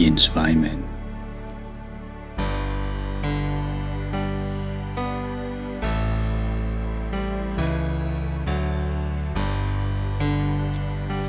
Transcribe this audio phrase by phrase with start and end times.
[0.00, 0.78] Jens Weimann.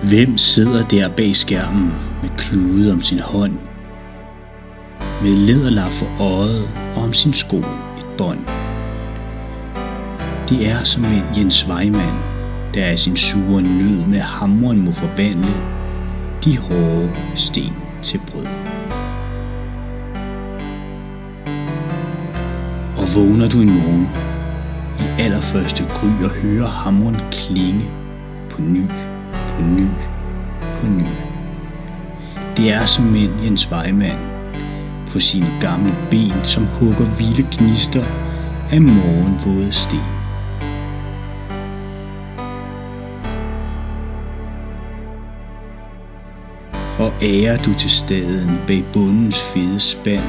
[0.09, 3.57] Hvem sidder der bag skærmen med klude om sin hånd?
[5.21, 8.39] Med læderlap for øjet og om sin sko et bånd.
[10.49, 12.17] Det er som en Jens Weimann,
[12.73, 15.53] der er sin sure nød med hammeren må forbande
[16.43, 18.45] de hårde sten til brød.
[22.97, 24.09] Og vågner du en morgen
[24.99, 27.85] i allerførste gry og hører hammeren klinge
[28.49, 28.85] på ny,
[29.31, 29.87] på ny,
[30.79, 31.05] på ny.
[32.57, 34.19] Det er som en Jens Weimann
[35.11, 38.03] på sine gamle ben, som hugger vilde gnister
[38.71, 40.22] af morgenvåde sten.
[46.99, 50.23] Og ærer du til staden bag bundens fede spand,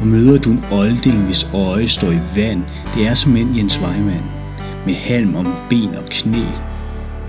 [0.00, 2.62] og møder du en olding, hvis øje står i vand,
[2.94, 4.24] det er som en Jens Weimann,
[4.86, 6.44] med halm om ben og knæ,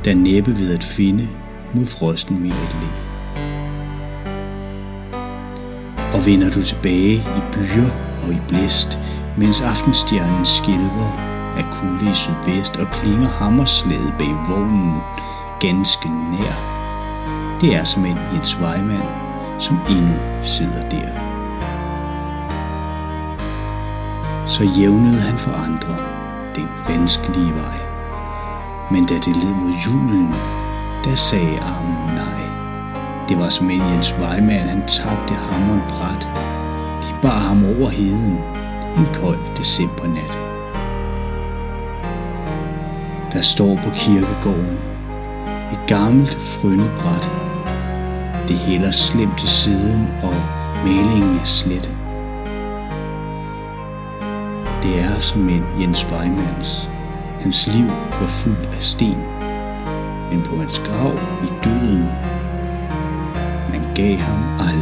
[0.06, 1.28] der næppe ved at finde
[1.74, 2.88] mod frosten mere et læ.
[6.14, 7.90] Og vender du tilbage i byer
[8.24, 9.00] og i blæst,
[9.38, 11.12] mens aftenstjernen skilver
[11.58, 14.94] af kulde i sydvest og klinger hammerslaget bag vognen
[15.62, 16.79] ganske nær
[17.62, 19.10] det er som en Jens Weimann,
[19.60, 21.10] som endnu sidder der.
[24.48, 25.98] Så jævnede han for andre
[26.56, 27.80] den vanskelige vej.
[28.92, 30.34] Men da det led mod julen,
[31.04, 32.42] der sagde armen nej.
[33.30, 36.30] Det var som en Jens Weimann, han tabte hammeren bræt.
[37.04, 38.38] De bar ham over heden
[38.98, 40.38] en kold decembernat.
[43.34, 44.78] Der står på kirkegården
[45.72, 46.92] et gammelt fryndet
[48.50, 50.36] det hælder slemt til siden, og
[50.86, 51.96] malingen er slet.
[54.84, 56.90] Det er som en Jens Weimanns.
[57.42, 57.88] Hans liv
[58.22, 59.18] var fuld af sten,
[60.32, 62.06] men på hans grav i døden,
[63.72, 64.79] man gav ham aldrig.